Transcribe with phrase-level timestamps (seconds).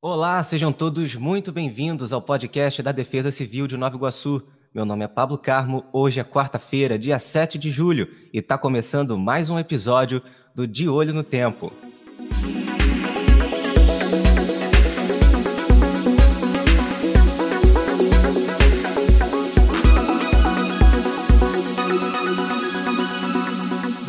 [0.00, 4.40] Olá, sejam todos muito bem-vindos ao podcast da Defesa Civil de Nova Iguaçu.
[4.72, 9.18] Meu nome é Pablo Carmo, hoje é quarta-feira, dia 7 de julho, e está começando
[9.18, 10.22] mais um episódio
[10.54, 11.72] do De Olho no Tempo.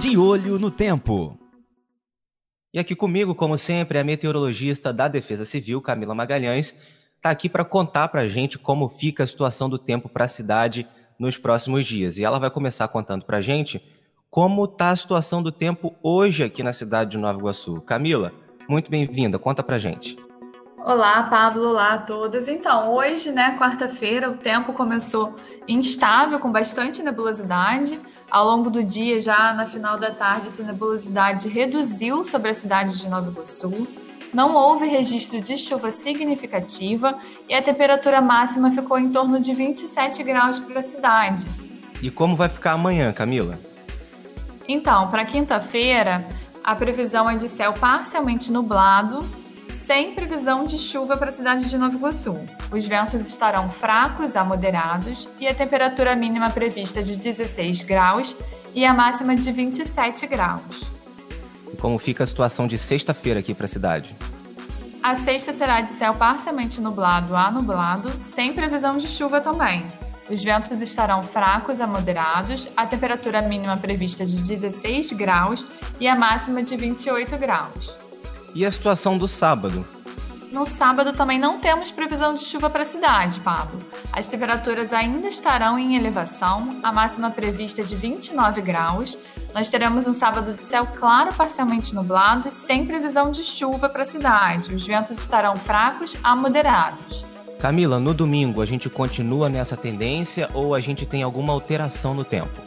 [0.00, 1.45] De Olho no Tempo.
[2.76, 6.78] E aqui comigo, como sempre, a meteorologista da Defesa Civil, Camila Magalhães,
[7.16, 10.28] está aqui para contar para a gente como fica a situação do tempo para a
[10.28, 10.86] cidade
[11.18, 12.18] nos próximos dias.
[12.18, 13.82] E ela vai começar contando para a gente
[14.28, 17.80] como está a situação do tempo hoje aqui na cidade de Nova Iguaçu.
[17.80, 18.30] Camila,
[18.68, 20.14] muito bem-vinda, conta para a gente.
[20.84, 22.46] Olá, Pablo, olá a todos.
[22.46, 25.34] Então, hoje, né, quarta-feira, o tempo começou
[25.66, 27.98] instável, com bastante nebulosidade.
[28.30, 32.98] Ao longo do dia, já na final da tarde, essa nebulosidade reduziu sobre a cidade
[32.98, 33.86] de Nova Iguaçu.
[34.34, 37.16] Não houve registro de chuva significativa
[37.48, 41.46] e a temperatura máxima ficou em torno de 27 graus para a cidade.
[42.02, 43.58] E como vai ficar amanhã, Camila?
[44.68, 46.26] Então, para quinta-feira,
[46.62, 49.22] a previsão é de céu parcialmente nublado
[49.86, 52.36] sem previsão de chuva para a cidade de Nova Iguaçu.
[52.72, 58.34] Os ventos estarão fracos a moderados e a temperatura mínima prevista de 16 graus
[58.74, 60.82] e a máxima de 27 graus.
[61.72, 64.16] E como fica a situação de sexta-feira aqui para a cidade?
[65.00, 69.86] A sexta será de céu parcialmente nublado a nublado, sem previsão de chuva também.
[70.28, 75.64] Os ventos estarão fracos a moderados, a temperatura mínima prevista de 16 graus
[76.00, 78.05] e a máxima de 28 graus.
[78.56, 79.86] E a situação do sábado?
[80.50, 83.78] No sábado também não temos previsão de chuva para a cidade, Pablo.
[84.10, 89.18] As temperaturas ainda estarão em elevação, a máxima prevista é de 29 graus.
[89.52, 94.04] Nós teremos um sábado de céu claro, parcialmente nublado e sem previsão de chuva para
[94.04, 94.74] a cidade.
[94.74, 97.26] Os ventos estarão fracos a moderados.
[97.60, 102.24] Camila, no domingo a gente continua nessa tendência ou a gente tem alguma alteração no
[102.24, 102.65] tempo?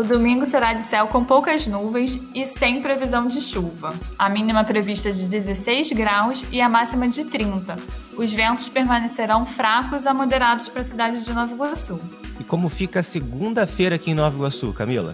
[0.00, 3.94] O domingo será de céu com poucas nuvens e sem previsão de chuva.
[4.18, 7.76] A mínima prevista de 16 graus e a máxima de 30.
[8.16, 12.00] Os ventos permanecerão fracos a moderados para a cidade de Nova Iguaçu.
[12.40, 15.12] E como fica a segunda-feira aqui em Nova Iguaçu, Camila?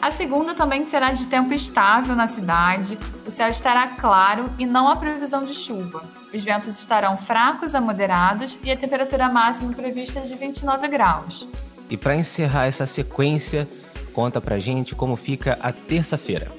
[0.00, 4.88] A segunda também será de tempo estável na cidade, o céu estará claro e não
[4.88, 6.02] há previsão de chuva.
[6.32, 11.46] Os ventos estarão fracos a moderados e a temperatura máxima prevista é de 29 graus.
[11.90, 13.68] E para encerrar essa sequência
[14.12, 16.50] Conta pra gente como fica a terça-feira.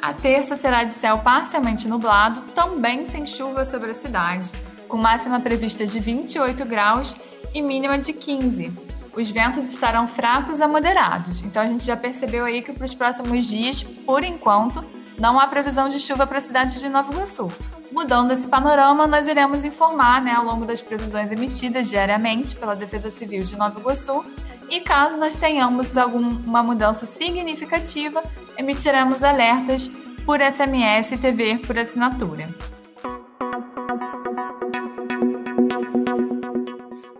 [0.00, 4.50] A terça será de céu parcialmente nublado, também sem chuva sobre a cidade,
[4.86, 7.14] com máxima prevista de 28 graus
[7.54, 8.70] e mínima de 15.
[9.16, 12.94] Os ventos estarão fracos a moderados, então a gente já percebeu aí que para os
[12.94, 14.84] próximos dias, por enquanto,
[15.18, 17.50] não há previsão de chuva para a cidade de Nova Iguaçu.
[17.92, 23.08] Mudando esse panorama, nós iremos informar né, ao longo das previsões emitidas diariamente pela Defesa
[23.08, 24.24] Civil de Nova Iguaçu
[24.70, 28.22] e caso nós tenhamos alguma mudança significativa,
[28.56, 29.90] emitiremos alertas
[30.24, 32.48] por SMS e TV por assinatura.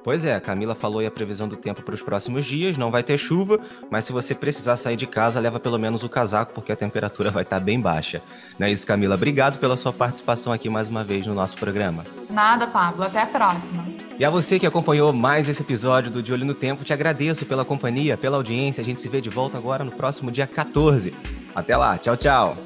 [0.04, 2.76] Pois é, a Camila falou aí a previsão do tempo para os próximos dias.
[2.76, 3.58] Não vai ter chuva,
[3.90, 7.30] mas se você precisar sair de casa, leva pelo menos o casaco, porque a temperatura
[7.30, 8.20] vai estar bem baixa.
[8.58, 9.14] Não é isso, Camila?
[9.14, 12.04] Obrigado pela sua participação aqui mais uma vez no nosso programa.
[12.28, 13.02] Nada, Pablo.
[13.02, 14.03] Até a próxima.
[14.16, 17.44] E a você que acompanhou mais esse episódio do De Olho no Tempo, te agradeço
[17.44, 18.80] pela companhia, pela audiência.
[18.80, 21.12] A gente se vê de volta agora no próximo dia 14.
[21.54, 21.98] Até lá.
[21.98, 22.56] Tchau, tchau.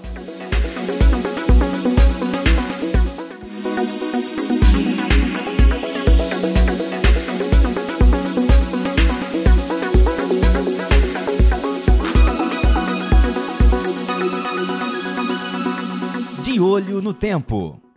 [16.61, 17.88] Olho no Tempo.